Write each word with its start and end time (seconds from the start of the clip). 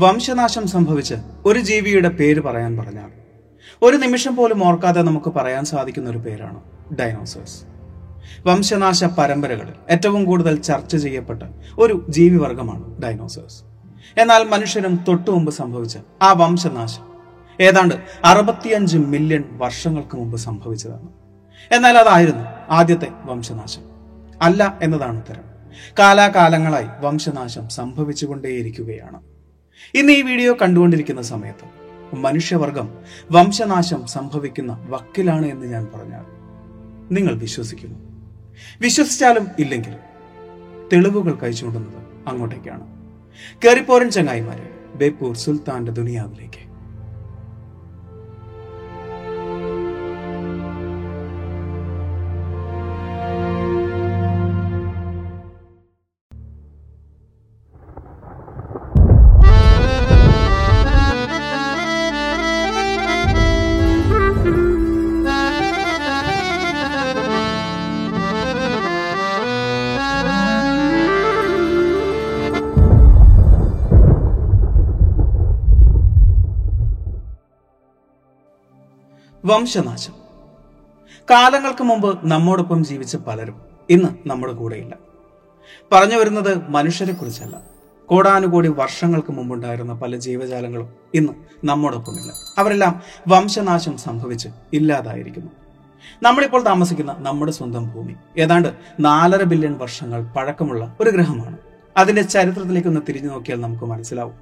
വംശനാശം 0.00 0.68
സംഭവിച്ച് 0.68 1.14
ഒരു 1.44 1.58
ജീവിയുടെ 1.58 2.08
പേര് 2.08 2.40
പറയാൻ 2.40 2.76
പറഞ്ഞാൽ 2.76 3.10
ഒരു 3.82 3.96
നിമിഷം 3.96 4.36
പോലും 4.36 4.64
ഓർക്കാതെ 4.64 5.02
നമുക്ക് 5.02 5.30
പറയാൻ 5.30 5.64
സാധിക്കുന്ന 5.64 6.10
ഒരു 6.10 6.18
പേരാണ് 6.18 6.60
ഡൈനോസേഴ്സ്. 6.94 7.62
വംശനാശ 8.46 9.04
പരമ്പരകളിൽ 9.04 9.72
ഏറ്റവും 9.90 10.24
കൂടുതൽ 10.24 10.56
ചർച്ച 10.56 10.96
ചെയ്യപ്പെട്ട 10.96 11.42
ഒരു 11.78 12.06
ജീവിവർഗമാണ് 12.08 13.02
ഡൈനോസേഴ്സ്. 13.02 13.62
എന്നാൽ 14.20 14.44
മനുഷ്യനും 14.44 15.04
തൊട്ടു 15.08 15.30
മുമ്പ് 15.30 15.52
സംഭവിച്ച 15.52 15.98
ആ 16.22 16.32
വംശനാശം 16.32 17.02
ഏതാണ്ട് 17.60 17.94
അറുപത്തിയഞ്ച് 18.24 18.98
മില്യൺ 18.98 19.44
വർഷങ്ങൾക്ക് 19.52 20.16
മുമ്പ് 20.16 20.36
സംഭവിച്ചതാണ്. 20.36 21.08
എന്നാൽ 21.74 21.98
അതായിരുന്നു 21.98 22.44
ആദ്യത്തെ 22.70 23.08
വംശനാശം. 23.24 23.82
അല്ല 24.42 24.78
എന്നതാണ് 24.82 25.18
ഉത്തരം. 25.18 25.44
കാലാകാലങ്ങളായി 25.98 26.86
വംശനാശം 27.00 27.68
സംഭവിച്ചുകൊണ്ടേയിരിക്കുകയാണ്. 27.68 29.29
ഇന്ന് 29.94 30.12
ഈ 30.12 30.22
വീഡിയോ 30.22 30.56
കണ്ടുകൊണ്ടിരിക്കുന്ന 30.62 31.22
സമയത്ത് 31.22 31.66
മനുഷ്യവർഗം 32.14 32.88
വംശനാശം 33.32 34.06
സംഭവിക്കുന്ന 34.06 34.86
വക്കിലാണ് 34.88 35.46
എന്ന് 35.46 35.66
ഞാൻ 35.66 35.88
പറഞ്ഞാൽ 35.94 36.24
നിങ്ങൾ 37.14 37.34
വിശ്വസിക്കുന്നു. 37.34 37.98
വിശ്വസിച്ചാലും 38.80 39.46
ഇല്ലെങ്കിലും 39.58 40.00
തെളിവുകൾ 40.92 41.34
കഴിച്ചുകൊണ്ടുന്നത് 41.34 42.28
അങ്ങോട്ടേക്കാണ്. 42.28 42.86
കയറിപ്പോരൻ 43.64 44.10
ചങ്ങായിമാരെ 44.10 44.70
ബേപ്പൂർ 44.94 45.36
സുൽത്താന്റെ 45.36 45.92
ദുനിയാവിലേക്ക്. 45.92 46.69
വംശനാശം. 79.44 80.12
കാലങ്ങൾക്ക് 81.30 81.84
മുമ്പ് 81.84 82.18
നമ്മോടൊപ്പം 82.24 82.84
ജീവിച്ച 82.84 83.16
പലരും 83.16 83.60
ഇന്ന് 83.90 84.28
നമ്മുടെ 84.28 84.52
കൂടെയില്ല. 84.52 84.96
പറഞ്ഞു 85.92 86.16
വരുന്നത് 86.16 86.68
മനുഷ്യരെ 86.68 87.12
കുറിച്ചല്ല 87.12 87.60
കോടാനുകോടി 88.06 88.68
വർഷങ്ങൾക്ക് 88.68 89.32
മുമ്പുണ്ടായിരുന്ന 89.32 89.92
പല 89.92 90.16
ജീവജാലങ്ങളും 90.16 90.88
ഇന്ന് 91.14 91.32
നമ്മോടൊപ്പമില്ല. 91.64 92.32
അവരെല്ലാം 92.58 93.02
വംശനാശം 93.28 93.96
സംഭവിച്ച് 93.96 94.48
ഇല്ലാതായിരിക്കുന്നു. 94.72 95.50
നമ്മളിപ്പോൾ 96.22 96.64
താമസിക്കുന്ന 96.64 97.16
നമ്മുടെ 97.18 97.52
സ്വന്തം 97.52 97.92
ഭൂമി. 97.94 98.14
ഏതാണ്ട് 98.38 98.68
നാലര 99.00 99.42
ബില്യൺ 99.42 99.78
വർഷങ്ങൾ 99.78 100.22
പഴക്കമുള്ള 100.24 100.96
ഒരു 101.00 101.10
ഗ്രഹമാണ്. 101.10 101.58
അതിന്റെ 101.96 102.22
ചരിത്രത്തിലേക്ക് 102.22 102.88
ഒന്ന് 102.88 103.00
തിരിഞ്ഞു 103.08 103.30
നോക്കിയാൽ 103.30 103.60
നമുക്ക് 103.60 103.84
മനസ്സിലാവും. 103.84 104.34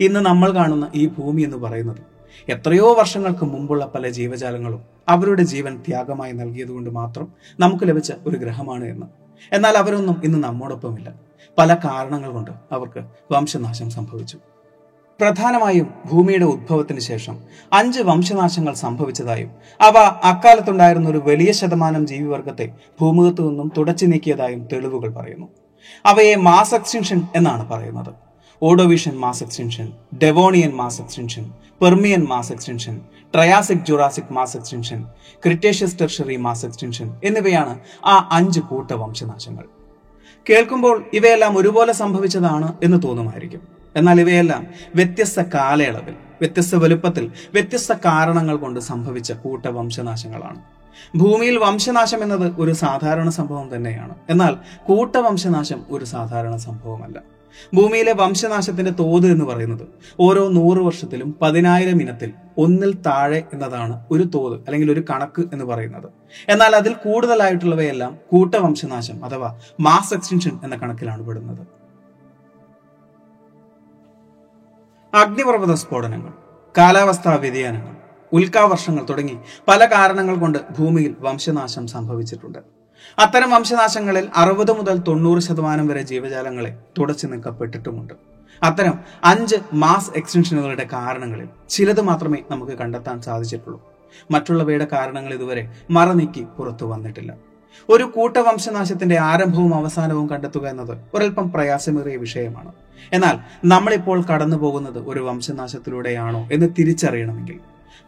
ഇന്ന് 0.00 0.20
നമ്മൾ 0.20 0.54
കാണുന്ന 0.54 0.90
ഈ 0.94 1.06
ഭൂമി 1.06 1.42
എന്ന് 1.42 1.56
പറയുന്നത് 1.56 2.19
എത്രയോ 2.48 2.94
വർഷങ്ങൾക്ക് 2.94 3.44
മുമ്പുള്ള 3.44 3.86
പല 3.86 4.08
ജീവജാലങ്ങളും 4.08 4.82
അവരുടെ 5.08 5.42
ജീവൻ 5.42 5.82
ത്യാഗമായി 5.88 6.32
നൽകിയതുകൊണ്ട് 6.32 6.90
മാത്രം 6.90 7.32
നമുക്ക് 7.60 7.84
ലഭിച്ച 7.84 8.12
ഒരു 8.26 8.36
ഗ്രഹമാണ് 8.36 8.84
എന്ന്. 8.84 9.06
എന്നാൽ 9.52 9.76
അവരൊന്നും 9.76 10.20
ഇന്ന് 10.24 10.38
നമ്മോടൊപ്പമില്ല. 10.44 11.14
പല 11.58 11.74
കാരണങ്ങൾ 11.74 12.30
കൊണ്ട് 12.30 12.50
അവർക്ക് 12.72 13.04
വംശനാശം 13.32 13.90
സംഭവിച്ചു. 13.90 14.38
പ്രധാനമായും 15.20 15.94
ഭൂമിയുടെ 16.12 16.44
ഉദ്ഭവത്തിന് 16.44 17.00
ശേഷം 17.00 17.38
അഞ്ച് 17.72 18.00
വംശനാശങ്ങൾ 18.00 18.74
സംഭവിച്ചതായും 18.74 19.50
അവ 19.80 19.96
അക്കാലത്തുണ്ടായിരുന്ന 20.24 21.08
ഒരു 21.08 21.18
വലിയ 21.18 21.52
ശതമാനം 21.52 22.06
ജീവിവർഗത്തെ 22.06 22.72
ഭൂമുഖത്തു 23.00 23.42
നിന്നും 23.42 23.72
തുടച്ചു 23.76 24.06
നീക്കിയതായും 24.06 24.68
തെളിവുകൾ 24.72 25.14
പറയുന്നു. 25.14 25.48
അവയെ 26.06 26.34
മാസ് 26.34 26.74
എക്സ്റ്റിൻഷൻ 26.74 27.22
എന്നാണ് 27.36 27.68
പറയുന്നത്. 27.68 28.29
Ordovician 28.62 29.18
mass 29.18 29.42
extension 29.42 29.92
Devonian 30.22 30.72
mass 30.76 31.00
extension 31.02 31.50
Permian 31.82 32.24
mass 32.24 32.52
extension 32.52 33.00
Triassic 33.34 33.86
Jurassic 33.88 34.32
mass 34.32 34.56
extension 34.56 35.04
Cretaceous 35.44 36.00
Tertiary 36.00 36.36
mass 36.36 36.66
extension 36.66 37.14
എന്നിവയാണ് 37.24 37.78
ആ 38.06 38.28
അഞ്ച് 38.32 38.60
കൂട്ട 38.60 38.92
വംശനാശങ്ങൾ 38.92 39.64
കേൾക്കുമ്പോൾ 40.50 41.04
ഇവയെല്ലാം 41.12 41.58
ഒരുപോലെ 41.58 41.92
സംഭവിച്ചതാണ് 41.92 42.74
എന്ന് 42.82 43.02
തോന്നുമായിരിക്കും. 43.02 43.62
എന്നാൽ 43.96 44.20
ഇവയെല്ലാം 44.20 44.66
വ്യത്യസ്ത 44.94 45.40
കാലയളവിൽ 45.40 46.14
വ്യത്യസ്ത 46.40 46.74
വലുപ്പത്തിൽ 46.74 47.32
വ്യത്യസ്ത 47.54 47.92
കാരണങ്ങൾ 47.92 48.56
കൊണ്ട് 48.56 48.80
സംഭവിച്ച 48.80 49.32
കൂട്ട 49.32 49.66
വംശനാശങ്ങളാണ് 49.66 50.62
ഭൂമിയിൽ 51.16 51.56
വംശനാശം 51.58 52.22
എന്നത് 52.22 52.54
ഒരു 52.58 52.72
സാധാരണ 52.72 53.28
സംഭവം 53.28 53.76
തന്നെയാണ്. 53.76 54.14
എന്നാൽ 54.30 54.56
കൂട്ട 54.86 55.16
വംശനാശം 55.16 55.84
ഒരു 55.90 56.04
സാധാരണ 56.04 56.56
സംഭവമല്ല. 56.56 57.39
ഭൂമിയിലെ 57.74 58.12
വംശനാശത്തിന്റെ 58.12 58.90
തോത് 58.90 59.26
എന്ന് 59.26 59.44
പറയുന്നത് 59.44 59.84
ഓരോ 60.20 60.48
നൂറ് 60.48 60.78
വർഷത്തിലും 60.78 61.34
പതിനായിരം 61.42 62.02
ഇനത്തിൽ 62.02 62.32
ഒന്നിൽ 62.58 62.94
താഴെ 63.06 63.42
എന്നതാണ് 63.52 64.04
ഒരു 64.10 64.22
തോത് 64.34 64.56
അല്ലെങ്കിൽ 64.56 64.92
ഒരു 64.92 65.04
കണക്ക് 65.10 65.42
എന്ന് 65.52 65.64
പറയുന്നത്. 65.64 66.08
എന്നാൽ 66.48 66.76
അതിൽ 66.76 66.92
കൂടുതലായിട്ടുള്ളവയെല്ലാം 66.92 68.18
കൂട്ടവംശനാശം 68.32 69.24
അഥവാ 69.24 69.60
മാസ് 69.80 70.14
എക്സ്റ്റൻഷൻ 70.14 70.60
എന്ന 70.64 70.76
കണക്കിലാണ് 70.76 71.26
പെടുന്നത്. 71.26 71.62
അഗ്നിപർവത 75.14 75.74
സ്ഫോടനങ്ങൾ 75.74 76.32
കാലാവസ്ഥാ 76.78 77.34
വ്യതിയാനങ്ങൾ 77.34 77.94
ഉൽക്കാവർഷങ്ങൾ 78.32 79.04
തുടങ്ങി 79.04 79.38
പല 79.68 79.84
കാരണങ്ങൾ 79.84 80.34
കൊണ്ട് 80.38 80.58
ഭൂമിയിൽ 80.78 81.16
വംശനാശം 81.20 81.86
സംഭവിച്ചിട്ടുണ്ട്. 81.86 82.79
അത്തരം 83.18 83.50
വംശനാശങ്ങളിൽ 83.50 84.28
അറുപത് 84.36 84.72
മുതൽ 84.72 84.98
തൊണ്ണൂറ് 84.98 85.40
ശതമാനം 85.42 85.86
വരെ 85.86 86.02
ജീവജാലങ്ങളെ 86.02 86.76
തുടച്ചു 86.98 87.26
നീക്കപ്പെട്ടിട്ടുമുണ്ട്. 87.26 88.14
അത്തരം 88.62 88.98
അഞ്ച് 89.24 89.56
മാസ് 89.72 90.10
എക്സ്റ്റൻഷനുകളുടെ 90.16 90.88
കാരണങ്ങളിൽ 90.92 91.48
ചിലത് 91.68 92.00
മാത്രമേ 92.00 92.38
നമുക്ക് 92.50 92.72
കണ്ടെത്താൻ 92.72 93.20
സാധിച്ചിട്ടുള്ളൂ. 93.20 93.80
മറ്റുള്ളവയുടെ 94.30 94.86
കാരണങ്ങൾ 94.92 95.34
ഇതുവരെ 95.34 95.72
മറനീക്കി 95.90 96.46
പുറത്തു 96.58 96.84
വന്നിട്ടില്ല. 96.84 97.36
ഒരു 97.88 98.04
കൂട്ട 98.04 98.36
വംശനാശത്തിന്റെ 98.36 99.18
ആരംഭവും 99.18 99.74
അവസാനവും 99.74 100.30
കണ്ടെത്തുക 100.30 100.66
എന്നത് 100.66 100.98
ഒരൽപ്പം 101.14 101.52
പ്രയാസമേറിയ 101.52 102.16
വിഷയമാണ്. 102.16 102.72
എന്നാൽ 103.12 103.38
നമ്മളിപ്പോൾ 103.64 104.24
കടന്നു 104.24 104.56
പോകുന്നത് 104.56 104.98
ഒരു 104.98 105.20
വംശനാശത്തിലൂടെയാണോ 105.20 106.48
എന്ന് 106.52 106.66
തിരിച്ചറിയണമെങ്കിൽ 106.78 107.58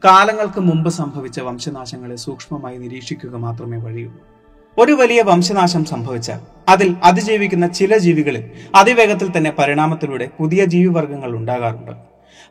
കാലങ്ങൾക്ക് 0.04 0.60
മുമ്പ് 0.60 0.90
സംഭവിച്ച 0.90 1.40
വംശനാശങ്ങളെ 1.40 2.16
സൂക്ഷ്മമായി 2.16 2.78
നിരീക്ഷിക്കുക 2.78 3.36
മാത്രമേ 3.36 3.76
വഴിയുള്ളൂ. 3.78 4.41
ഒരു 4.78 4.92
വലിയ 4.92 5.22
വംശനാശം 5.22 5.84
സംഭവിച്ചാൽ 5.84 6.40
അതിൽ 6.68 6.96
അതിജീവിക്കുന്ന 7.04 7.66
ചില 7.66 7.96
ജീവികളിൽ 7.96 8.50
അതിവേഗത്തിൽ 8.74 9.36
തന്നെ 9.36 9.50
പരിണാമത്തിലൂടെ 9.50 10.30
പുതിയ 10.38 10.64
ജീവിവർഗങ്ങൾ 10.64 11.36
ഉണ്ടാകാറുണ്ട്. 11.36 11.90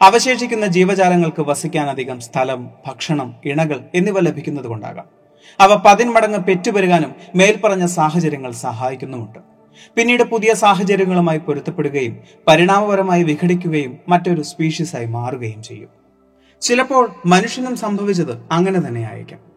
അവശേഷിക്കുന്ന 0.02 0.68
ജീവജാലങ്ങൾക്ക് 0.68 1.42
വസിക്കാനധികം 1.42 2.20
സ്ഥലം 2.20 2.70
ഭക്ഷണം 2.88 3.36
ഇണകൾ 3.46 3.80
എന്നിവ 3.96 4.20
ലഭിക്കുന്നത് 4.20 4.66
കൊണ്ടാകാം. 4.66 5.06
അവ 5.60 5.76
പതിന്മടങ്ങ് 5.76 6.40
പെറ്റുപെരുകാനും 6.40 7.16
മേൽപ്പറഞ്ഞ 7.36 7.86
സാഹചര്യങ്ങൾ 7.86 8.52
സഹായിക്കുന്നുമുണ്ട്. 8.52 9.40
പിന്നീട് 9.96 10.24
പുതിയ 10.24 10.54
സാഹചര്യങ്ങളുമായി 10.54 11.38
പൊരുത്തപ്പെടുകയും 11.38 12.18
പരിണാമപരമായി 12.48 13.24
വിഘടിക്കുകയും 13.24 13.98
മറ്റൊരു 14.10 14.42
സ്പീഷീസായി 14.42 15.06
മാറുകയും 15.06 15.64
ചെയ്യും. 15.64 15.90
ചിലപ്പോൾ 16.62 17.10
മനുഷ്യനും 17.26 17.78
സംഭവിച്ചത് 17.78 18.38
അങ്ങനെ 18.52 18.88
തന്നെ 18.88 19.10
ആയേക്കാം 19.12 19.51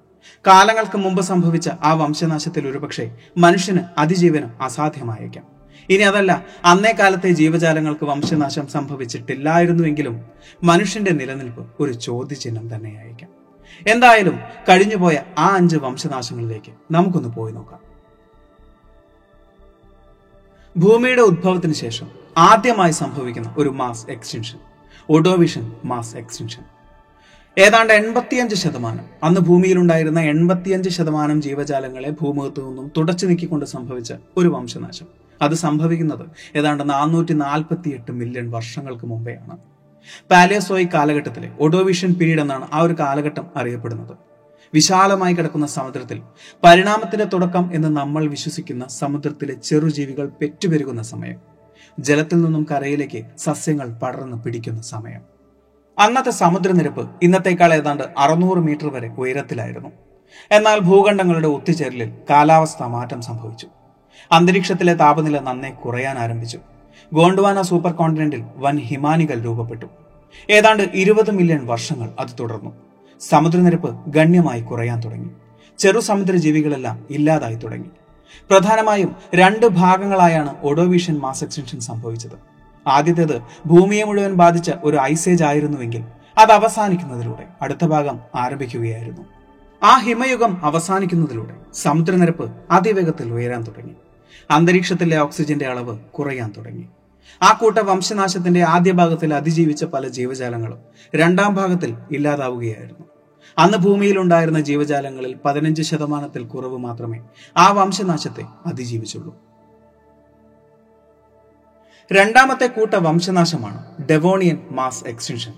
കാലങ്ങൾക്ക് 0.46 0.98
മുമ്പ് 0.98 1.22
സംഭവിച്ച 1.22 1.70
ആ 1.82 1.92
വംശനാശത്തിൽ 1.92 2.68
ഒരുപക്ഷെ 2.68 3.10
മനുഷ്യന് 3.38 3.80
അതിജീവനം 3.98 4.62
അസാധ്യമായേക്കാം. 4.62 5.44
ഇനി 5.90 6.02
അതല്ല 6.02 6.44
അന്നേ 6.64 6.92
കാലത്തെ 6.92 7.28
ജീവജാലങ്ങൾക്ക് 7.28 8.04
വംശനാശം 8.04 8.66
സംഭവിച്ചിട്ടില്ലായിരുന്നുവെങ്കിലും 8.68 10.20
മനുഷ്യന്റെ 10.64 11.10
നിലനിൽപ്പ് 11.10 11.66
ഒരു 11.80 11.92
ചോദ്യചിഹ്നം 11.92 12.74
തന്നെയായിരിക്കാം 12.74 13.30
എന്തായാലും 13.88 14.38
കഴിഞ്ഞുപോയ 14.68 15.16
ആ 15.38 15.54
അഞ്ച് 15.54 15.76
വംശനാശങ്ങളിലേക്ക് 15.76 16.72
നമുക്കൊന്ന് 16.90 17.28
പോയി 17.28 17.52
നോക്കാം. 17.52 17.80
ഭൂമിയുടെ 20.76 21.22
ഉദ്ഭവത്തിന് 21.22 21.72
ശേഷം 21.72 22.08
ആദ്യമായി 22.38 22.90
സംഭവിക്കുന്ന 22.90 23.54
ഒരു 23.58 23.68
mass 23.68 24.06
extension 24.10 24.58
Ordovician 25.10 25.72
mass 25.84 26.16
extension. 26.16 26.73
ഏതാണ്ട് 27.58 27.92
എൺപത്തിയഞ്ച് 27.92 28.54
ശതമാനം. 28.54 29.04
അന്ന് 29.22 29.40
ഭൂമിയിലുണ്ടായിരുന്ന 29.40 30.20
എൺപത്തിയഞ്ച് 30.20 30.90
ശതമാനം 30.90 31.42
ജീവജാലങ്ങളെ 31.42 32.10
ഭൂമുഖത്തു 32.10 32.60
നിന്നും 32.60 32.92
തുടച്ചു 32.96 33.26
നീക്കിക്കൊണ്ട് 33.26 33.66
സംഭവിച്ച 33.66 34.14
ഒരു 34.36 34.48
വംശനാശം. 34.48 35.06
അത് 35.42 35.52
സംഭവിക്കുന്നത് 35.52 36.26
ഏതാണ്ട് 36.56 36.90
നാനൂറ്റി 36.90 37.32
നാൽപ്പത്തി 37.32 37.88
എട്ട് 37.88 38.12
മില്യൺ 38.12 38.50
വർഷങ്ങൾക്ക് 38.50 39.06
മുമ്പെയാണ്. 39.06 39.58
പാലിയസോയി 40.30 40.88
കാലഘട്ടത്തിലെ 40.94 41.50
ഒഡോവിഷൻ 41.60 42.14
പീരീഡ് 42.14 42.40
എന്നാണ് 42.40 42.68
ആ 42.72 42.80
ഒരു 42.80 42.92
കാലഘട്ടം 42.92 43.46
അറിയപ്പെടുന്നത്. 43.56 44.16
വിശാലമായി 44.74 45.34
കിടക്കുന്ന 45.34 45.66
സമുദ്രത്തിൽ 45.66 46.22
പരിണാമത്തിന്റെ 46.64 47.24
തുടക്കം 47.24 47.70
എന്ന് 47.74 47.88
നമ്മൾ 47.88 48.26
വിശ്വസിക്കുന്ന 48.26 48.88
സമുദ്രത്തിലെ 48.88 49.54
ചെറുജീവികൾ 49.54 50.26
പെറ്റുപെരുകുന്ന 50.26 51.02
സമയം. 51.02 51.38
ജലത്തിൽ 52.00 52.40
നിന്നും 52.40 52.66
കരയിലേക്ക് 52.70 53.22
സസ്യങ്ങൾ 53.38 53.88
പടർന്ന് 54.02 54.36
പിടിക്കുന്ന 54.36 54.82
സമയം. 54.82 55.33
അന്നത്തെ 55.98 56.30
സമുദ്രനിരപ്പ് 56.30 57.10
ഇന്നത്തേക്കാൾ 57.22 57.74
ഏതാണ്ട് 57.74 58.02
അറുന്നൂറ് 58.18 58.58
മീറ്റർ 58.58 58.92
വരെ 58.92 59.08
ഉയരത്തിലായിരുന്നു. 59.08 59.88
എന്നാൽ 60.50 60.78
ഭൂഖണ്ഡങ്ങളുടെ 60.78 61.48
ഒത്തുചേരലിൽ 61.48 62.12
കാലാവസ്ഥ 62.30 62.82
മാറ്റം 62.82 63.22
സംഭവിച്ചു. 63.22 63.66
അന്തരീക്ഷത്തിലെ 64.32 64.94
താപനില 64.94 65.38
നന്നേ 65.38 65.70
കുറയാൻ 65.70 66.18
ആരംഭിച്ചു. 66.18 66.58
ഗോണ്ട്വാന 67.12 67.62
സൂപ്പർ 67.62 67.92
കോണ്ടിനെന്റിൽ 67.92 68.44
വൻ 68.56 68.78
ഹിമാനികൾ 68.78 69.40
രൂപപ്പെട്ടു. 69.40 69.86
ഏതാണ്ട് 70.50 70.82
ഇരുപത് 70.94 71.30
മില്യൺ 71.30 71.66
വർഷങ്ങൾ 71.66 72.10
അത് 72.20 72.28
തുടർന്നു. 72.40 72.70
സമുദ്രനിരപ്പ് 73.20 74.10
ഗണ്യമായി 74.10 74.60
കുറയാൻ 74.60 75.00
തുടങ്ങി. 75.00 75.30
ചെറു 75.78 76.00
സമുദ്ര 76.00 76.36
ജീവികളെല്ലാം 76.36 77.06
ഇല്ലാതായി 77.10 77.54
തുടങ്ങി. 77.54 77.88
പ്രധാനമായും 78.50 79.16
രണ്ട് 79.34 79.66
ഭാഗങ്ങളായാണ് 79.66 80.60
ഒഡോവിഷ്യൻ 80.62 81.18
മാസ് 81.18 81.44
എക്സ്റ്റൻഷൻ 81.44 81.80
സംഭവിച്ചത്. 81.80 82.53
ആദ്യത്തേത് 82.86 83.42
ഭൂമിയെ 83.66 84.04
മുഴുവൻ 84.04 84.34
ബാധിച്ച 84.34 84.70
ഒരു 84.84 84.96
ഐസേജ് 84.96 85.44
ആയിരുന്നുവെങ്കിൽ 85.44 86.02
അത് 86.38 86.52
അവസാനിക്കുന്നതിലൂടെ 86.52 87.46
അടുത്ത 87.62 87.84
ഭാഗം 87.84 88.20
ആരംഭിക്കുകയായിരുന്നു. 88.34 89.22
ആ 89.82 89.98
ഹിമയുഗം 89.98 90.64
അവസാനിക്കുന്നതിലൂടെ 90.64 91.56
സമുദ്രനിരപ്പ് 91.74 92.52
അതിവേഗത്തിൽ 92.70 93.32
ഉയരാൻ 93.32 93.62
തുടങ്ങി. 93.62 93.94
അന്തരീക്ഷത്തിലെ 94.50 95.18
ഓക്സിജന്റെ 95.18 95.66
അളവ് 95.66 95.98
കുറയാൻ 95.98 96.52
തുടങ്ങി. 96.56 96.86
ആ 97.42 97.52
കൂട്ട 97.52 97.78
വംശനാശത്തിന്റെ 97.78 98.62
ആദ്യ 98.62 98.92
ഭാഗത്തിൽ 98.92 99.34
അതിജീവിച്ച 99.34 99.84
പല 99.84 100.08
ജീവജാലങ്ങളും 100.08 100.78
രണ്ടാം 101.16 101.54
ഭാഗത്തിൽ 101.54 101.96
ഇല്ലാതാവുകയായിരുന്നു. 102.12 103.04
അന്ന് 103.58 103.78
ഭൂമിയിൽ 103.78 104.18
ഉണ്ടായിരുന്ന 104.18 104.60
ജീവജാലങ്ങളിൽ 104.60 105.36
പതിനഞ്ച് 105.44 105.82
ശതമാനത്തിൽ 105.82 106.44
കുറവ് 106.44 106.78
മാത്രമേ 106.78 107.20
ആ 107.56 107.72
വംശനാശത്തെ 107.72 108.44
അതിജീവിച്ചുള്ളൂ. 108.66 109.36
രണ്ടാമത്തെ 112.12 112.66
കൂട്ട 112.66 112.94
വംശനാശമാണ് 112.94 113.84
ഡെവോണിയൻ 114.10 114.58
മാസ് 114.70 115.04
എക്സ്റ്റൻഷൻ. 115.06 115.52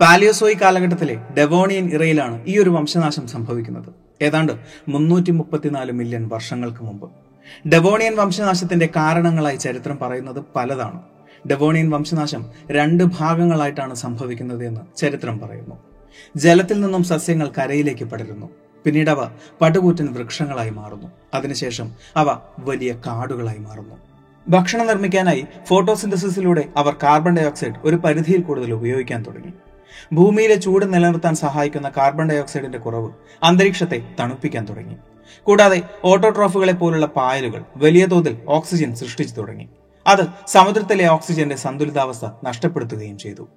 പാലിയോസോയി 0.00 0.54
കാലഘട്ടത്തിലെ 0.54 1.20
ഡെവോണിയൻ 1.38 1.90
ഇറയിലാണ് 1.94 2.44
ഈ 2.46 2.58
ഒരു 2.58 2.70
വംശനാശം 2.70 3.26
സംഭവിക്കുന്നത്. 3.26 3.94
ഏതാണ്ട് 4.22 4.52
മുന്നൂറ്റി 4.88 5.30
മുപ്പത്തിനാല് 5.30 5.92
മില്യൺ 5.92 6.28
വർഷങ്ങൾക്ക് 6.28 6.84
മുമ്പ്. 6.84 7.10
ഡെവോണിയൻ 7.68 8.16
വംശനാശത്തിന്റെ 8.16 8.88
കാരണങ്ങളായി 8.96 9.56
ചരിത്രം 9.56 9.98
പറയുന്നത് 10.02 10.44
പലതാണ്. 10.56 11.02
ഡെവോണിയൻ 11.50 11.90
വംശനാശം 11.90 12.46
രണ്ട് 12.70 13.04
ഭാഗങ്ങളായിട്ടാണ് 13.04 13.94
സംഭവിക്കുന്നത് 13.94 14.66
എന്ന് 14.66 14.80
ചരിത്രം 14.96 15.38
പറയുന്നു. 15.38 15.74
ജലത്തിൽ 16.36 16.80
നിന്നും 16.80 17.04
സസ്യങ്ങൾ 17.04 17.52
കരയിലേക്ക് 17.58 18.04
പടരുന്നു. 18.04 18.50
പിന്നീട് 18.84 19.10
അവ 19.10 19.30
പടുകൂറ്റൻ 19.60 20.14
വൃക്ഷങ്ങളായി 20.14 20.70
മാറുന്നു. 20.70 21.06
അതിനുശേഷം 21.34 21.92
അവ 22.16 22.38
വലിയ 22.58 22.92
കാടുകളായി 22.92 23.58
മാറുന്നു. 23.58 24.07
ഭക്ഷണം 24.48 24.86
നിർമ്മിക്കാനായി 24.86 25.46
ഫോട്ടോസിന്തസിസിലൂടെ 25.66 26.64
അവർ 26.76 26.96
കാർബൺ 27.02 27.36
ഡൈ 27.36 27.44
ഓക്സൈഡ് 27.44 27.72
ഒരു 27.84 27.96
പരിധിയിൽ 27.96 28.42
കൂടുതൽ 28.42 28.72
ഉപയോഗിക്കാൻ 28.72 29.22
തുടങ്ങി. 29.22 29.52
ഭൂമിയിലെ 30.12 30.54
ചൂട് 30.54 30.94
നിലനിർത്താൻ 30.94 31.34
സഹായിക്കുന്ന 31.34 31.88
കാർബൺ 31.96 32.30
ഡൈ 32.30 32.38
ഓക്സൈഡിന്റെ 32.38 32.78
കുറവ് 32.78 33.10
അന്തരീക്ഷത്തെ 33.42 34.02
തണുപ്പിക്കാൻ 34.20 34.64
തുടങ്ങി. 34.68 34.96
കൂടാതെ 35.42 35.82
ഓട്ടോട്രോഫുകളെ 36.04 36.72
പോലുള്ള 36.72 37.06
പായലുകൾ 37.06 37.64
വലിയ 37.76 38.06
തോതിൽ 38.06 38.38
ഓക്സിജൻ 38.48 38.94
സൃഷ്ടിച്ചു 38.94 39.34
തുടങ്ങി. 39.34 39.68
അത് 40.06 40.26
സമുദ്രത്തിലെ 40.46 41.08
ഓക്സിജന്റെ 41.08 41.56
സന്തുലിതാവസ്ഥ 41.56 42.26
നഷ്ടപ്പെടുത്തുകയും 42.44 43.18
ചെയ്തു. 43.18 43.48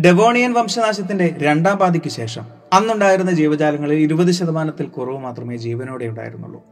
ഡെവോണിയൻ 0.00 0.52
വംശനാശത്തിന്റെ 0.52 1.34
രണ്ടാം 1.38 1.76
പാതിക്ക് 1.76 2.08
ശേഷം 2.08 2.42
അന്നുണ്ടായിരുന്ന 2.72 3.32
ജീവജാലങ്ങളിൽ 3.32 3.98
ഇരുപത് 3.98 4.30
ശതമാനത്തിൽ 4.30 4.86
കുറവ് 4.86 5.18
മാത്രമേ 5.18 5.56
ജീവനോടെ 5.56 6.04
ഉണ്ടായിരുന്നുള്ളൂ. 6.04 6.62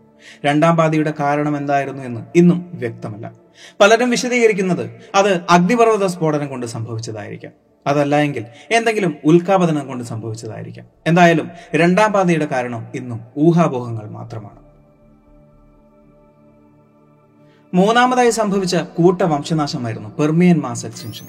രണ്ടാം 0.45 0.77
പാതിയുടെ 0.77 1.15
കാരണം 1.21 1.57
എന്തായിരുന്നു 1.57 2.03
എന്ന് 2.03 2.21
ഇന്നും 2.37 2.71
വ്യക്തമല്ല. 2.75 3.33
പലരും 3.81 4.11
വിശദീകരിക്കുന്നത് 4.11 4.91
അത് 5.15 5.41
അഗ്നിപർവത 5.51 6.07
സ്ഫോടനം 6.07 6.49
കൊണ്ട് 6.49 6.67
സംഭവിച്ചതായിരിക്കാം. 6.67 7.53
അതല്ല 7.87 8.17
എങ്കിൽ 8.17 8.45
എന്തെങ്കിലും 8.71 9.17
ഉൽക്കാപതനം 9.25 9.87
കൊണ്ട് 9.87 10.05
സംഭവിച്ചതായിരിക്കാം. 10.05 10.87
എന്തായാലും 11.07 11.51
രണ്ടാം 11.75 12.13
പാതയുടെ 12.13 12.45
കാരണം 12.45 12.87
ഇന്നും 12.95 13.21
ഊഹാപോഹങ്ങൾ 13.39 14.11
മാത്രമാണ്. 14.11 14.69
മൂന്നാമതായി 17.75 18.31
സംഭവിച്ച 18.31 18.77
കൂട്ട 18.77 19.23
വംശനാശമായിരുന്നു 19.23 20.09
പെർമിയൻ 20.19 20.61
മാസ് 20.61 20.87
എക്സ്റ്റൻഷൻ. 20.87 21.27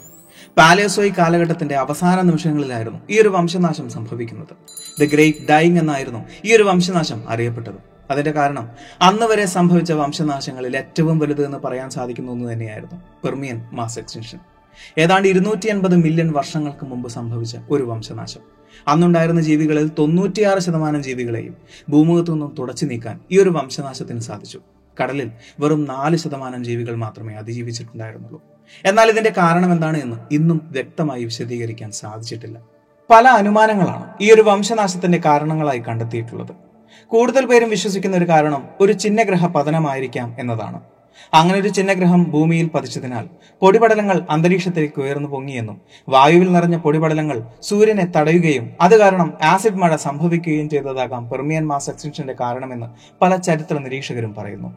പാലേസോയി 0.57 1.13
കാലഘട്ടത്തിന്റെ 1.17 1.75
അവസാന 1.75 2.21
നിമിഷങ്ങളിലായിരുന്നു 2.21 2.99
ഈ 3.09 3.21
ഒരു 3.21 3.29
വംശനാശം 3.29 3.89
സംഭവിക്കുന്നത്. 3.89 4.55
ദ 5.01 5.05
ഗ്രേറ്റ് 5.05 5.47
ഡൈങ് 5.49 5.79
എന്നായിരുന്നു 5.79 6.25
ഈ 6.45 6.55
ഒരു 6.55 6.63
വംശനാശം 6.63 7.29
അറിയപ്പെട്ടത്. 7.29 7.88
അതിന്റെ 8.09 8.31
കാരണം 8.31 8.69
അന്ന് 9.01 9.25
വരെ 9.25 9.45
സംഭവിച്ച 9.45 9.91
വംശനാശങ്ങളിൽ 9.91 10.77
ഏറ്റവും 10.77 11.19
വലുത് 11.19 11.45
എന്ന് 11.45 11.57
പറയാൻ 11.57 11.89
സാധിക്കുന്ന 11.89 12.31
ഒന്ന് 12.31 12.53
തന്നെയായിരുന്നു 12.53 13.01
പെർമിയൻ 13.23 13.61
മാസ് 13.73 13.99
എക്സ്റ്റൻഷൻ. 13.99 14.39
ഏതാണ്ട് 14.97 15.27
ഇരുന്നൂറ്റി 15.27 15.69
എൺപത് 15.69 15.95
മില്യൺ 15.95 16.31
വർഷങ്ങൾക്ക് 16.31 16.85
മുമ്പ് 16.85 17.09
സംഭവിച്ച 17.09 17.57
ഒരു 17.69 17.83
വംശനാശം. 17.83 18.39
അന്നുണ്ടായിരുന്ന 18.87 19.41
ജീവികളിൽ 19.41 19.91
തൊണ്ണൂറ്റിയാറ് 19.99 20.59
ശതമാനം 20.59 21.03
ജീവികളെയും 21.03 21.57
ഭൂമുഖത്തു 21.89 22.31
നിന്നും 22.31 22.55
തുടച്ചു 22.59 22.85
നീക്കാൻ 22.85 23.19
ഈ 23.31 23.39
ഒരു 23.39 23.49
വംശനാശത്തിന് 23.49 24.19
സാധിച്ചു. 24.19 24.59
കടലിൽ 25.03 25.31
വെറും 25.59 25.85
നാല് 25.85 26.17
ശതമാനം 26.17 26.63
ജീവികൾ 26.63 26.95
മാത്രമേ 26.95 27.33
അതിജീവിച്ചിട്ടുണ്ടായിരുന്നുള്ളൂ. 27.33 28.41
എന്നാൽ 28.85 29.09
ഇതിന്റെ 29.09 29.33
കാരണം 29.37 29.71
എന്താണ് 29.71 29.97
എന്ന് 29.97 30.17
ഇന്നും 30.31 30.69
വ്യക്തമായി 30.71 31.23
വിശദീകരിക്കാൻ 31.23 31.91
സാധിച്ചിട്ടില്ല. 31.91 32.59
പല 33.09 33.27
അനുമാനങ്ങളാണ് 33.27 34.13
ഈ 34.21 34.31
ഒരു 34.31 34.41
വംശനാശത്തിന്റെ 34.41 35.21
കാരണങ്ങളായി 35.25 35.79
കണ്ടെത്തിയിട്ടുള്ളത്. 35.79 36.68
കൂടുതൽ 37.11 37.45
പേരും 37.45 37.69
വിശ്വസിക്കുന്ന 37.69 38.15
ഒരു 38.17 38.25
കാരണം 38.25 38.63
ഒരു 38.81 38.93
ചിഹ്നഗ്രഹ 38.93 39.45
പതനമായിരിക്കാം 39.47 40.35
എന്നതാണ്. 40.39 40.79
അങ്ങനെ 41.33 41.59
ഒരു 41.59 41.67
ചിഹ്നഗ്രഹം 41.67 42.21
ഭൂമിയിൽ 42.23 42.67
പതിച്ചതിനാൽ 42.73 43.25
പൊടിപടലങ്ങൾ 43.61 44.17
അന്തരീക്ഷത്തിലേക്ക് 44.29 44.99
ഉയർന്നു 45.01 45.29
പൊങ്ങിയെന്നും 45.29 45.77
വായുവിൽ 46.07 46.49
നിറഞ്ഞ 46.53 46.77
പൊടിപടലങ്ങൾ 46.77 47.37
സൂര്യനെ 47.61 48.05
തടയുകയും 48.15 48.65
അത് 48.81 48.95
കാരണം 48.99 49.33
ആസിഡ് 49.43 49.81
മഴ 49.83 49.95
സംഭവിക്കുകയും 49.95 50.69
ചെയ്തതാകാം 50.69 51.29
പെർമിയൻ 51.31 51.67
മാസ് 51.67 51.89
എക്സ്റ്റൻഷന്റെ 51.89 52.35
കാരണമെന്ന് 52.41 52.87
പല 53.21 53.35
ചരിത്ര 53.35 53.77
നിരീക്ഷകരും 53.79 54.33
പറയുന്നു. 54.35 54.71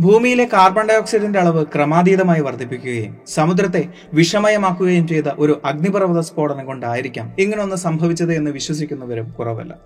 ഭൂമിയിലെ 0.00 0.44
കാർബൺ 0.44 0.88
ഡൈ 0.88 0.94
ഓക്സൈഡിന്റെ 0.94 1.38
അളവ് 1.38 1.66
ക്രമാതീതമായി 1.74 2.40
വർദ്ധിപ്പിക്കുകയും 2.40 3.16
സമുദ്രത്തെ 3.26 3.88
വിഷമയമാക്കുകയും 4.14 5.08
ചെയ്ത 5.08 5.24
ഒരു 5.38 5.62
അഗ്നിപർവത 5.64 6.20
സ്ഫോടനം 6.20 6.66
കൊണ്ടായിരിക്കാം 6.66 7.36
ഇങ്ങനൊന്ന് 7.38 7.76
സംഭവിച്ചത് 7.76 8.32
എന്ന് 8.34 8.50
വിശ്വസിക്കുന്നവരും 8.50 9.30
കുറവല്ല. 9.30 9.78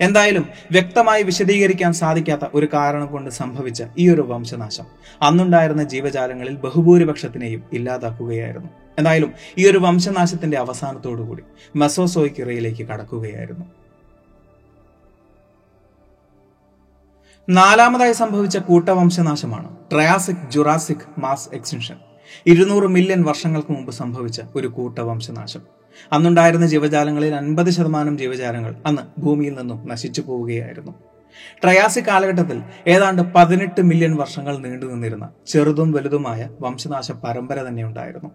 എന്തായാലും 0.00 0.48
വ്യക്തമായി 0.72 1.22
വിശദീകരിക്കാൻ 1.22 1.92
സാധിക്കാത്ത 1.92 2.40
ഒരു 2.54 2.68
കാരണം 2.74 3.06
കൊണ്ട് 3.06 3.30
സംഭവിച്ച 3.30 3.82
ഈ 3.98 4.10
ഒരു 4.10 4.20
വംശനാശം 4.20 4.86
അന്നുണ്ടായിരുന്ന 5.22 5.82
ജീവജാലങ്ങളിൽ 5.82 6.56
ബഹുഭൂരിപക്ഷത്തിനെയും 6.56 7.62
ഇല്ലാതാക്കുകയായിരുന്നു. 7.72 8.68
എന്തായാലും 8.98 9.32
ഈ 9.58 9.70
ഒരു 9.70 9.78
വംശനാശത്തിന്റെ 9.78 10.56
അവസാനത്തോടുകൂടി 10.56 11.42
മെസോസോയ്ക്കിറയിലേക്ക് 11.76 12.86
കടക്കുകയായിരുന്നു. 12.86 13.66
നാലാമതായി 17.48 18.12
സംഭവിച്ച 18.12 18.56
കൂട്ടവംശനാശമാണ്. 18.56 19.68
ട്രയാസിക് 19.92 20.42
ജുറാസിക് 20.52 21.04
മാസ് 21.18 21.48
എക്സ്റ്റൻഷൻ 21.54 21.96
ഇരുന്നൂറ് 22.46 22.86
മില്യൺ 22.86 23.22
വർഷങ്ങൾക്ക് 23.22 23.72
മുമ്പ് 23.72 23.92
സംഭവിച്ച 23.92 24.40
ഒരു 24.56 24.68
കൂട്ടവംശനാശം. 24.68 25.60
അന്നുണ്ടായിരുന്ന 26.12 26.66
ജീവജാലങ്ങളിൽ 26.66 27.34
അൻപത് 27.34 27.70
ശതമാനം 27.70 28.18
ജീവജാലങ്ങൾ 28.18 28.74
അന്ന് 28.86 29.02
ഭൂമിയിൽ 29.20 29.54
നിന്നും 29.54 29.88
നശിച്ചു 29.88 30.20
പോവുകയായിരുന്നു. 30.20 30.92
ട്രയാസിക് 31.62 32.04
കാലഘട്ടത്തിൽ 32.04 32.62
ഏതാണ്ട് 32.86 33.22
പതിനെട്ട് 33.36 33.80
മില്യൺ 33.80 34.16
വർഷങ്ങൾ 34.16 34.58
നീണ്ടു 34.58 34.86
നിന്നിരുന്ന 34.86 35.28
ചെറുതും 35.46 35.92
വലുതുമായ 35.92 36.48
വംശനാശ 36.60 37.12
പരമ്പര 37.12 37.68
തന്നെ 37.68 37.84
ഉണ്ടായിരുന്നു 37.84 38.30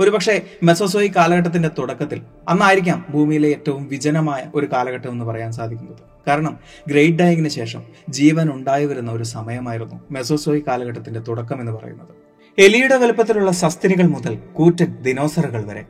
ഒരുപക്ഷെ 0.00 0.42
മെസോസോയി 0.62 1.12
കാലഘട്ടത്തിന്റെ 1.16 1.70
തുടക്കത്തിൽ 1.78 2.22
അന്നായിരിക്കാം 2.48 3.04
ഭൂമിയിലെ 3.10 3.48
ഏറ്റവും 3.48 3.88
വിജനമായ 3.88 4.42
ഒരു 4.54 4.66
കാലഘട്ടം 4.72 5.10
എന്ന് 5.10 5.24
പറയാൻ 5.24 5.52
സാധിക്കുന്നത്. 5.52 6.17
കാരണം 6.28 6.58
ഗ്രേറ്റ് 6.88 7.18
ഡയങ്ങിന് 7.18 7.48
ശേഷം 7.48 7.82
ജീവൻ 8.08 8.50
ഉണ്ടായി 8.52 8.86
വരുന്ന 8.86 9.12
ഒരു 9.12 9.22
സമയമായിരുന്നു 9.22 10.00
മെസോസോയി 10.10 10.64
കാലഘട്ടത്തിന്റെ 10.68 11.20
തുടക്കം 11.20 11.60
എന്ന് 11.60 11.72
പറയുന്നത്. 11.72 12.14
എലിയുടെ 12.58 12.96
വലുപ്പത്തിലുള്ള 12.96 13.50
സസ്തിനികൾ 13.50 14.06
മുതൽ 14.06 14.38
കൂറ്റൻ 14.54 15.02
ദിനോസറുകൾ 15.02 15.64
വരെ. 15.64 15.82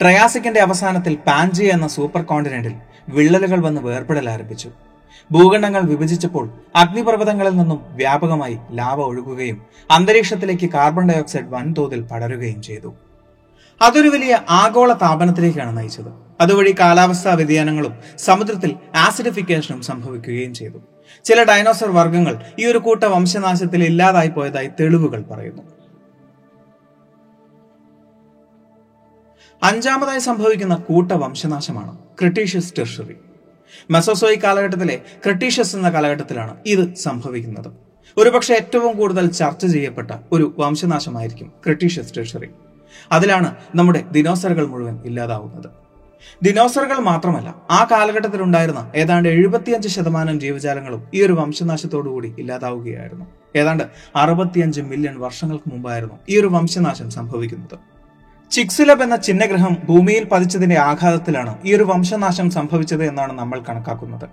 ട്രയാസിക്കിന്റെ 0.00 0.60
അവസാനത്തിൽ 0.60 1.14
പാൻജി 1.26 1.64
എന്ന 1.64 1.86
സൂപ്പർ 1.88 2.22
കോണ്ടിനെന്റിൽ 2.22 2.74
വിള്ളലുകൾ 3.08 3.60
വന്ന് 3.60 3.80
വേർപെടൽ 3.80 4.30
ആരംഭിച്ചു. 4.30 4.70
ഭൂഖണ്ഡങ്ങൾ 5.32 5.82
വിഭജിച്ചപ്പോൾ 5.82 6.50
അഗ്നിപർവതങ്ങളിൽ 6.76 7.54
നിന്നും 7.56 7.80
വ്യാപകമായി 7.96 8.58
ലാവ 8.72 9.00
ഒഴുകുകയും 9.00 9.62
അന്തരീക്ഷത്തിലേക്ക് 9.90 10.70
കാർബൺ 10.70 11.08
ഡയോക്സൈഡ് 11.10 11.50
വൻതോതിൽ 11.50 12.02
പടരുകയും 12.02 12.62
ചെയ്തു. 12.62 12.94
അതൊരു 13.82 14.08
വലിയ 14.08 14.40
ആഗോള 14.48 14.92
താപനത്തിലേക്കാണ് 14.92 15.78
നയിച്ചത്. 15.78 16.10
അതുവഴി 16.40 16.74
കാലാവസ്ഥാ 16.80 17.34
വ്യതിയാനങ്ങളും 17.34 17.94
സമുദ്രത്തിൽ 18.18 18.76
ആസിഡിഫിക്കേഷനും 18.94 19.82
സംഭവിക്കുകയും 19.82 20.54
ചെയ്തു. 20.54 20.78
ചില 21.24 21.42
ഡൈനോസർ 21.42 21.90
വർഗങ്ങൾ 21.90 22.42
ഈ 22.58 22.64
ഒരു 22.66 22.78
കൂട്ട 22.78 23.04
വംശനാശത്തിൽ 23.04 23.84
ഇല്ലാതായി 23.84 24.28
പോയതായി 24.28 24.70
തെളിവുകൾ 24.80 25.22
പറയുന്നു. 25.22 25.62
അഞ്ചാമതായി 29.62 30.18
സംഭവിക്കുന്ന 30.18 30.74
കൂട്ട 30.74 31.12
വംശനാശമാണ് 31.12 31.98
ക്രിട്ടീഷ്യസ് 32.20 32.74
ടെർഷറി 32.78 33.16
മെസോസോയി 33.90 34.36
കാലഘട്ടത്തിലെ 34.36 35.02
ക്രിട്ടീഷ്യസ് 35.24 35.76
എന്ന 35.76 35.90
കാലഘട്ടത്തിലാണ് 35.90 36.56
ഇത് 36.66 36.94
സംഭവിക്കുന്നത്. 36.94 37.70
ഒരുപക്ഷെ 38.16 38.54
ഏറ്റവും 38.54 38.96
കൂടുതൽ 38.96 39.26
ചർച്ച 39.28 39.66
ചെയ്യപ്പെട്ട 39.66 40.10
ഒരു 40.32 40.54
വംശനാശമായിരിക്കും 40.58 41.52
ക്രിട്ടീഷ്യസ് 41.64 42.16
ടെർഷറി 42.16 42.50
അതിലാണ് 43.12 43.54
നമ്മുടെ 43.74 44.00
ദിനോസറുകൾ 44.12 44.66
മുഴുവൻ 44.66 44.98
ഇല്ലാതാവുന്നത്. 45.04 45.70
ദിനോസറുകൾ 46.42 46.98
മാത്രമല്ല 46.98 47.54
ആ 47.70 47.88
കാലഘട്ടത്തിൽ 47.90 48.42
ഉണ്ടായിരുന്ന 48.42 48.92
ഏതാണ്ട് 48.96 49.28
എഴുപത്തിയഞ്ച് 49.28 49.88
ശതമാനം 49.88 50.40
ജീവജാലങ്ങളും 50.40 51.02
ഈ 51.14 51.22
ഒരു 51.26 51.32
വംശനാശത്തോടുകൂടി 51.32 52.34
ഇല്ലാതാവുകയായിരുന്നു. 52.38 53.26
ഏതാണ്ട് 53.56 53.84
അറുപത്തിയഞ്ച് 54.16 54.80
മില്യൺ 54.80 55.20
വർഷങ്ങൾക്ക് 55.20 55.70
മുമ്പായിരുന്നു 55.72 56.14
ഈ 56.28 56.40
ഒരു 56.40 56.46
വംശനാശം 56.46 57.10
സംഭവിക്കുന്നത്. 57.10 57.78
ചിക്സിലബ് 58.50 59.02
എന്ന 59.02 59.16
ചിഹ്നഗ്രഹം 59.16 59.76
ഭൂമിയിൽ 59.88 60.24
പതിച്ചതിന്റെ 60.24 60.78
ആഘാതത്തിലാണ് 60.78 61.58
ഈ 61.64 61.74
ഒരു 61.74 61.82
വംശനാശം 61.82 62.50
സംഭവിച്ചത് 62.50 63.04
എന്നാണ് 63.04 63.32
നമ്മൾ 63.38 63.62
കണക്കാക്കുന്നത്. 63.68 64.28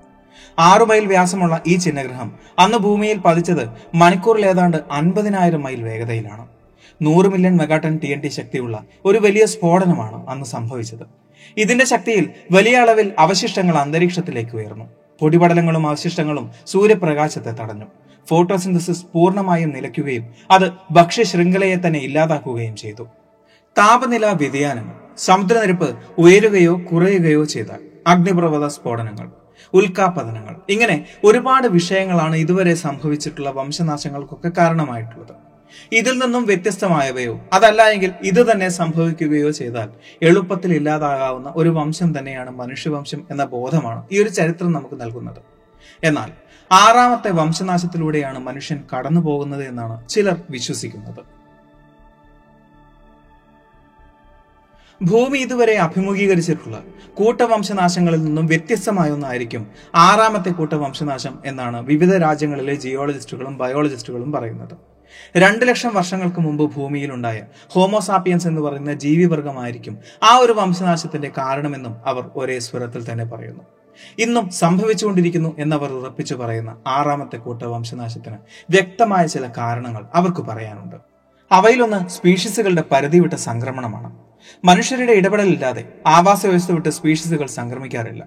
ആറു 0.60 0.84
മൈൽ 0.84 1.06
വ്യാസമുള്ള 1.06 1.62
ഈ 1.68 1.75
ചിഹ്നഗ്രഹം 1.75 2.32
അന്ന് 2.60 2.77
ഭൂമിയിൽ 2.77 3.18
പതിച്ചത് 3.18 3.70
മണിക്കൂറിൽ 3.96 4.46
ഏതാണ്ട് 4.46 4.77
അൻപതിനായിരം 4.91 5.63
മൈൽ 5.63 5.84
വേഗതയിലാണ്. 5.84 6.46
നൂറ് 7.01 7.25
million 7.25 7.58
megaton 7.58 7.93
T 8.03 8.08
N 8.08 8.20
T 8.20 8.27
ശക്തിയുള്ള 8.27 8.84
ഒരു 9.05 9.17
വലിയ 9.17 9.46
സ്ഫോടനമാണ് 9.46 10.29
അന്ന് 10.29 10.46
സംഭവിച്ചത്. 10.46 11.05
ഇതിന്റെ 11.58 11.86
ശക്തിയിൽ 11.86 12.29
വലിയ 12.51 12.75
അളവിൽ 12.77 13.12
അവശിഷ്ടങ്ങൾ 13.20 13.77
അന്തരീക്ഷത്തിലേക്ക് 13.77 14.55
ഉയർന്നു. 14.55 14.86
പൊടിപടലങ്ങളും 15.22 15.88
അവശിഷ്ടങ്ങളും 15.88 16.51
സൂര്യപ്രകാശത്തെ 16.67 17.51
തടഞ്ഞു. 17.62 17.88
ഫോട്ടോസിന്തസിസ് 18.29 19.05
പൂർണമായും 19.13 19.70
നിലയ്ക്കുകയും 19.75 20.25
അത് 20.51 20.72
ഭക്ഷ്യശൃംഖലയെ 20.91 21.75
തന്നെ 21.75 22.00
ഇല്ലാതാക്കുകയും 22.00 22.75
ചെയ്തു. 22.75 23.05
താപനില 23.77 24.25
വ്യതിയാനങ്ങൾ 24.31 24.96
സമുദ്രനിരപ്പ് 25.17 25.89
ഉയരുകയോ 26.17 26.74
കുറയുകയോ 26.91 27.43
ചെയ്താൽ 27.43 27.81
അഗ്നിപർവത 28.08 28.67
സ്ഫോടനങ്ങൾ 28.67 29.27
ഉൽക്കാപതനങ്ങൾ 29.74 30.55
ഇങ്ങനെ 30.70 31.05
ഒരുപാട് 31.24 31.67
വിഷയങ്ങളാണ് 31.67 32.36
ഇതുവരെ 32.36 32.74
സംഭവിച്ചിട്ടുള്ള 32.74 33.50
വംശനാശങ്ങൾക്കൊക്കെ 33.50 34.51
കാരണമായിട്ടുള്ളത്. 34.58 35.50
ഇതിൽ 35.92 36.20
നിന്നും 36.20 36.46
വ്യത്യസ്തമായവയോ? 36.46 37.42
അതല്ല 37.54 37.82
എങ്കിൽ 37.90 38.12
ഇത് 38.24 38.51
തന്നെ 38.51 38.70
സംഭവിക്കുകയോ 38.70 39.50
ചെയ്താൽ 39.50 39.90
എളുപ്പത്തിൽ 40.22 40.74
ഇല്ലാതാകാവുന്ന 40.74 41.54
ഒരു 41.56 41.70
വംശം 41.70 42.20
തന്നെയാണ് 42.20 42.50
മനുഷ്യവംശം 42.50 43.28
എന്ന 43.32 43.44
ബോധമാണ് 43.44 44.04
ഈ 44.12 44.24
ഒരു 44.24 44.30
ചരിത്രം 44.30 44.72
നമുക്ക് 44.72 45.01
നൽകുന്നത്. 45.01 45.42
എന്നാൽ 46.04 46.32
ആറാമത്തെ 46.72 47.32
വംശനാശത്തിലൂടെയാണ് 47.32 48.40
മനുഷ്യൻ 48.40 48.84
കടന്നു 48.94 49.22
പോകുന്നത് 49.22 49.68
എന്നാണ് 49.68 50.10
ചിലർ 50.10 50.38
വിശ്വസിക്കുന്നത്. 50.50 51.42
ഭൂമി 55.01 55.38
ഇതുവരെ 55.38 55.75
അഭിമുഖീകരിച്ചിട്ടുള്ള 55.78 56.84
കൂട്ടവംശനാശങ്ങളിൽ 57.13 58.24
നിന്നും 58.24 58.46
വ്യത്യസ്തമായ 58.46 59.12
ഒന്നായിരിക്കും 59.12 59.68
ആറാമത്തെ 59.96 60.50
കൂട്ടവംശനാശം 60.50 61.40
എന്നാണ് 61.46 61.86
വിവിധ 61.86 62.16
രാജ്യങ്ങളിലെ 62.18 62.75
ജിയോളജിസ്റ്റുകളും 62.75 63.58
ബയോളജിസ്റ്റുകളും 63.58 64.32
പറയുന്നത്. 64.32 64.90
രണ്ട് 65.38 65.68
ലക്ഷം 65.68 65.94
വർഷങ്ങൾക്ക് 65.94 66.41
മുമ്പ് 66.41 66.75
ഭൂമിയിലുണ്ടായ 66.75 67.41
ഹോമോസാപ്പിയൻസ് 67.68 68.48
എന്ന് 68.48 68.62
പറയുന്ന 68.62 68.94
ജീവിവർഗമായിരിക്കും 68.94 70.00
ആ 70.24 70.36
ഒരു 70.36 70.51
വംശനാശത്തിന്റെ 70.51 71.32
കാരണമെന്നും 71.38 71.96
അവർ 72.06 72.30
ഒരേ 72.36 72.60
സ്വരത്തിൽ 72.60 73.12
തന്നെ 73.12 73.25
പറയുന്നു. 73.25 73.63
ഇന്നും 74.20 74.50
സംഭവിച്ചുകൊണ്ടിരിക്കുന്നു 74.50 75.56
എന്നവർ 75.60 75.91
ഉറപ്പിച്ചു 75.91 76.36
പറയുന്ന 76.36 76.77
ആറാമത്തെ 76.88 77.38
കൂട്ട 77.38 77.63
വംശനാശത്തിന് 77.63 78.38
വ്യക്തമായ 78.70 79.25
ചില 79.25 79.50
കാരണങ്ങൾ 79.58 80.06
അവർക്ക് 80.15 80.41
പറയാനുണ്ട്. 80.41 80.96
അവയിലൊന്ന് 81.51 82.10
സ്പീഷീസുകളുടെ 82.10 82.84
പരിധി 82.91 83.20
വിട്ട 83.20 83.34
സംക്രമണമാണ്. 83.34 84.18
മനുഷ്യരുടെ 84.65 85.12
ഇടപെടലില്ലാതെ 85.12 85.88
ആവാസ 86.08 86.46
വ്യവസ്ഥ 86.46 86.72
വിട്ട് 86.72 86.89
സ്പീഷീസുകൾ 86.89 87.46
സംക്രമിക്കാറില്ല. 87.46 88.25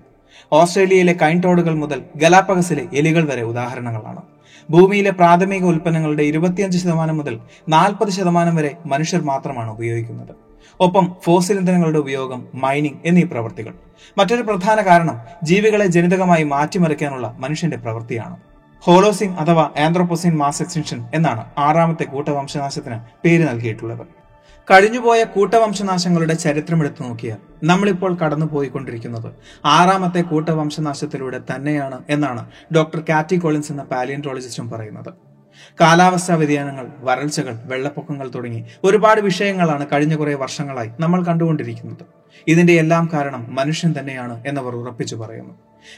ഓസ്ട്രേലിയയിലെ 0.53 1.13
കൈൻടോഡുകൾ 1.13 1.75
മുതൽ 1.75 2.03
ഗലാപ്പഗസിലെ 2.17 2.89
എലികൾ 2.95 3.29
വരെ 3.29 3.43
ഉദാഹരണങ്ങളാണ്. 3.43 4.23
ഭൂമിയിലെ 4.71 5.11
പ്രാഥമിക 5.11 5.65
ഉൽപ്പന്നങ്ങളുടെ 5.65 6.23
ഇരുപത്തിയഞ്ച് 6.23 6.79
ശതമാനം 6.79 7.17
മുതൽ 7.17 7.41
നാൽപ്പത് 7.69 8.11
ശതമാനം 8.11 8.57
വരെ 8.57 8.77
മനുഷ്യർ 8.87 9.21
മാത്രമാണ് 9.21 9.71
ഉപയോഗിക്കുന്നത്. 9.71 10.35
ഒപ്പം 10.81 11.15
ഫോസിൽ 11.23 11.59
ഇന്ധനങ്ങളുടെ 11.59 11.99
ഉപയോഗം 11.99 12.47
മൈനിങ് 12.55 13.01
എന്നീ 13.05 13.23
പ്രവൃത്തികൾ 13.23 13.75
മറ്റൊരു 14.19 14.43
പ്രധാന 14.43 14.81
കാരണം 14.81 15.21
ജീവികളെ 15.43 15.87
ജനിതകമായി 15.87 16.45
മാറ്റിമറിക്കാനുള്ള 16.45 17.37
മനുഷ്യന്റെ 17.39 17.77
പ്രവൃത്തിയാണ്. 17.77 18.37
ഹോലോസിൻ 18.81 19.35
അഥവാ 19.35 19.71
ആന്ത്രോപോസിൻ 19.79 20.37
മാസ് 20.37 20.63
എക്സ്റ്റൻഷൻ 20.63 21.05
എന്നാണ് 21.15 21.45
ആറാമത്തെ 21.59 22.05
കൂട്ടവംശനാശത്തിന് 22.05 22.99
പേര് 23.25 23.49
നൽകിയിട്ടുള്ളത്. 23.49 24.07
കഴിഞ്ഞുപോയ 24.71 25.25
കൂട്ടവംശനാശങ്ങളുടെ 25.25 26.35
ചരിത്രം 26.35 26.81
എടുത്തു 26.81 27.03
നോക്കിയാൽ 27.03 27.37
നമ്മളിപ്പോൾ 27.65 28.15
കടന്നു 28.15 28.47
പോയിക്കൊണ്ടിരിക്കുന്നത് 28.47 29.33
ആറാമത്തെ 29.65 30.21
കൂട്ടവംശനാശത്തിലൂടെ 30.21 31.41
തന്നെയാണ് 31.51 32.03
എന്നാണ് 32.11 32.51
ഡോക്ടർ 32.75 33.03
കാറ്റി 33.09 33.37
കോളിൻസ് 33.37 33.73
എന്ന 33.73 33.83
പാലിയൻട്രോളജിസ്റ്റും 33.83 34.71
പറയുന്നത്. 34.71 35.13
കാലാവസ്ഥാ 35.81 36.35
വ്യതിയാനങ്ങൾ 36.35 36.87
വരൾച്ചകൾ 37.01 37.55
വെള്ളപ്പൊക്കങ്ങൾ 37.65 38.31
തുടങ്ങി 38.35 38.65
ഒരുപാട് 38.85 39.21
വിഷയങ്ങളാണ് 39.21 39.87
കഴിഞ്ഞ 39.93 40.15
കുറേ 40.15 40.35
വർഷങ്ങളായി 40.35 40.91
നമ്മൾ 41.01 41.25
കണ്ടുകൊണ്ടിരിക്കുന്നത്. 41.25 42.05
ഇതിന്റെ 42.49 42.73
എല്ലാം 42.73 43.11
കാരണം 43.13 43.55
മനുഷ്യൻ 43.55 43.95
തന്നെയാണ് 43.99 44.43
എന്നവർ 44.47 44.75
ഉറപ്പിച്ചു 44.77 45.17
പറയുന്നു. 45.17 45.55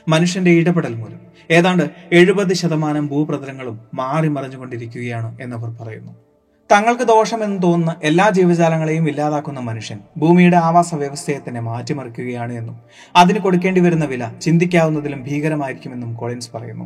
മനുഷ്യന്റെ 0.09 0.51
ഇടപെടൽ 0.51 0.95
മൂലം. 0.95 1.21
ഏതാണ്ട് 1.51 1.91
എഴുപത് 2.13 2.55
ശതമാനം 2.55 3.07
ഭൂപ്രതലങ്ങളും 3.07 3.81
മാറി 3.95 4.29
മറിഞ്ഞുകൊണ്ടിരിക്കുകയാണ് 4.29 5.37
എന്നവർ 5.41 5.71
പറയുന്നു. 5.81 6.26
തങ്ങൾക്ക് 6.73 7.03
ദോഷമെന്ന് 7.03 7.63
തോന്നുന്ന 7.63 7.97
എല്ലാ 8.03 8.31
ജീവജാലങ്ങളെയും 8.31 9.09
ഇല്ലാതാക്കുന്ന 9.09 9.61
മനുഷ്യൻ 9.61 9.99
ഭൂമിയുടെ 10.17 10.57
ആവാസ 10.57 10.95
വ്യവസ്ഥയെ 10.95 11.39
തന്നെ 11.49 11.61
മാറ്റിമറിക്കുകയാണ് 11.61 12.53
എന്നും 12.53 12.81
അതിന് 13.17 13.39
കൊടുക്കേണ്ടി 13.39 13.81
വരുന്ന 13.81 14.05
വില 14.05 14.31
ചിന്തിക്കാവുന്നതിലും 14.43 15.23
ഭീകരമായിരിക്കുമെന്നും 15.23 16.15
കോളിൻസ് 16.15 16.51
പറയുന്നു. 16.55 16.85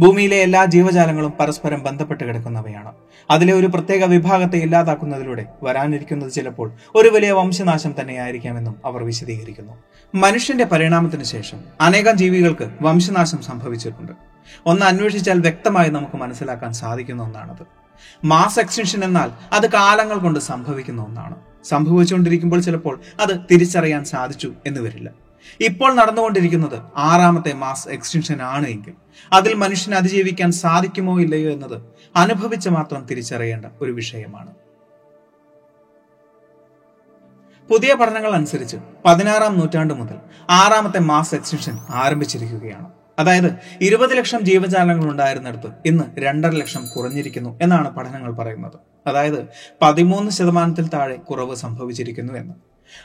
ഭൂമിയിലെ 0.00 0.36
എല്ലാ 0.36 0.64
ജീവജാലങ്ങളും 0.64 1.32
പരസ്പരം 1.40 1.82
ബന്ധപ്പെട്ട് 1.82 2.24
കിടക്കുന്നവയാണ്. 2.24 2.92
അതിലെ 3.30 3.52
ഒരു 3.52 3.66
പ്രത്യേക 3.66 4.04
വിഭാഗത്തെ 4.04 4.56
ഇല്ലാതാക്കുന്നതിലൂടെ 4.56 5.46
വരാനിരിക്കുന്നത് 5.62 6.32
ചിലപ്പോൾ 6.32 6.72
ഒരു 6.94 7.08
വലിയ 7.08 7.32
വംശനാശം 7.32 7.94
തന്നെയായിരിക്കാമെന്നും 8.00 8.76
അവർ 8.84 9.02
വിശദീകരിക്കുന്നു. 9.02 9.72
മനുഷ്യന്റെ 10.14 10.64
പരിണാമത്തിന് 10.64 11.24
ശേഷം 11.24 11.58
അനേകം 11.80 12.16
ജീവികൾക്ക് 12.16 12.70
വംശനാശം 12.82 13.42
സംഭവിച്ചിട്ടുണ്ട്. 13.42 14.12
ഒന്ന് 14.66 14.86
അന്വേഷിച്ചാൽ 14.86 15.40
വ്യക്തമായി 15.40 15.88
നമുക്ക് 15.88 16.16
മനസ്സിലാക്കാൻ 16.16 16.72
സാധിക്കുന്ന 16.72 17.22
ഒന്നാണത്. 17.22 17.85
മാസ് 18.24 18.60
എക്സ്റ്റൻഷൻ 18.60 19.04
എന്നാൽ 19.04 19.30
അത് 19.52 19.72
കാലങ്ങൾ 19.72 20.18
കൊണ്ട് 20.18 20.40
സംഭവിക്കുന്ന 20.40 21.02
ഒന്നാണ്. 21.02 21.34
സംഭവിച്ചുകൊണ്ടിരിക്കുമ്പോൾ 21.64 22.60
ചിലപ്പോൾ 22.60 23.00
അത് 23.20 23.40
തിരിച്ചറിയാൻ 23.50 24.04
സാധിച്ചു 24.04 24.54
എന്ന് 24.66 24.80
വരില്ല. 24.80 25.10
ഇപ്പോൾ 25.60 25.94
നടന്നുകൊണ്ടിരിക്കുന്നത് 25.94 26.82
ആറാമത്തെ 26.96 27.52
മാസ് 27.52 27.88
എക്സ്റ്റൻഷൻ 27.88 28.42
ആണ് 28.42 28.66
എങ്കിൽ 28.66 28.92
അതിൽ 29.32 29.54
മനുഷ്യന് 29.54 29.96
അതിജീവിക്കാൻ 29.96 30.52
സാധിക്കുമോ 30.52 31.20
ഇല്ലയോ 31.20 31.50
എന്നത് 31.50 31.82
അനുഭവിച്ച് 32.16 32.68
മാത്രം 32.68 33.06
തിരിച്ചറിയേണ്ട 33.06 33.66
ഒരു 33.80 33.92
വിഷയമാണ്. 33.92 34.54
പുതിയ 37.70 37.94
പഠനങ്ങൾ 37.94 38.32
അനുസരിച്ച് 38.34 38.76
പതിനാറാം 39.04 39.58
നൂറ്റാണ്ട് 39.58 39.94
മുതൽ 39.94 40.18
ആറാമത്തെ 40.50 40.98
മാസ് 40.98 41.34
എക്സ്റ്റൻഷൻ 41.34 41.78
ആരംഭിച്ചിരിക്കുകയാണ്. 41.90 42.95
അതായത് 43.18 43.58
ഇരുപത് 43.80 44.16
ലക്ഷം 44.16 44.40
ജീവജാലങ്ങൾ 44.40 45.10
ഉണ്ടായിരുന്നിടത്ത് 45.10 45.72
ഇന്ന് 45.86 46.04
രണ്ടര 46.18 46.50
ലക്ഷം 46.50 46.86
കുറഞ്ഞിരിക്കുന്നു 46.96 47.58
എന്നാണ് 47.62 47.90
പഠനങ്ങൾ 47.90 48.32
പറയുന്നത്. 48.32 48.78
അതായത് 49.06 49.46
പതിമൂന്ന് 49.82 50.30
ശതമാനത്തിൽ 50.30 50.88
താഴെ 50.88 51.16
കുറവ് 51.16 51.56
സംഭവിച്ചിരിക്കുന്നു 51.56 52.32
എന്ന്. 52.32 52.54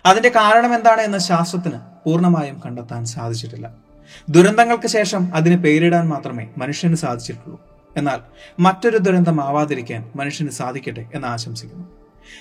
അതിന്റെ 0.05 0.29
കാരണം 0.29 0.75
എന്താണ് 0.75 1.01
എന്ന് 1.01 1.17
ശാസ്ത്രത്തിന് 1.17 1.79
പൂർണമായും 2.05 2.61
കണ്ടെത്താൻ 2.65 3.05
സാധിച്ചിട്ടില്ല. 3.05 3.75
ദുരന്തങ്ങൾക്ക് 4.29 4.87
ശേഷം 4.87 5.35
അതിനെ 5.35 5.57
പേരിടാൻ 5.57 6.07
മാത്രമേ 6.09 6.47
മനുഷ്യന് 6.57 6.95
സാധിച്ചിട്ടുള്ളൂ. 6.95 7.61
എന്നാൽ 7.97 8.19
മറ്റൊരു 8.59 8.97
ദുരന്തം 8.97 9.43
ആവാതിരിക്കാൻ 9.43 10.11
മനുഷ്യന് 10.15 10.49
സാധിക്കട്ടെ 10.49 11.05
എന്ന് 11.13 11.27
ആശംസിക്കുന്നു. 11.27 11.87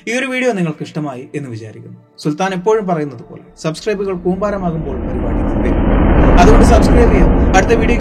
ഈ 0.08 0.18
ഒരു 0.18 0.26
വീഡിയോ 0.26 0.52
നിങ്ങൾക്ക് 0.52 0.82
ഇഷ്ടമായി 0.82 1.28
എന്ന് 1.34 1.50
വിചാരിക്കുന്നു. 1.50 1.98
സുൽത്താൻ 2.18 2.52
എപ്പോഴും 2.52 2.86
പറയുന്നത് 2.86 3.22
പോലെ 3.22 3.42
സബ്സ്ക്രൈബുകൾ 3.56 4.14
കൂമ്പാരമാകുമ്പോൾ 4.14 5.00
പരിപാടി 5.06 5.70
അതുകൊണ്ട് 6.40 6.66
സബ്സ്ക്രൈബ് 6.66 7.12
ചെയ്യാം. 7.12 7.39
അടുത്ത 7.56 7.74
വീഡിയോ 7.80 7.98